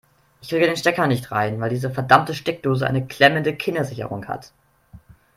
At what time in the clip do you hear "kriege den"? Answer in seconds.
0.49-0.75